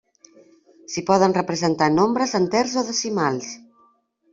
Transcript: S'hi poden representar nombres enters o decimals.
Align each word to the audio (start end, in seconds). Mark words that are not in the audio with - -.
S'hi 0.93 1.03
poden 1.11 1.37
representar 1.39 1.93
nombres 2.01 2.37
enters 2.43 2.77
o 2.85 2.89
decimals. 2.93 3.57